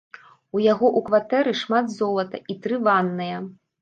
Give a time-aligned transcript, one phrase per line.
[0.57, 3.37] У яго у кватэры шмат золата і тры ванныя.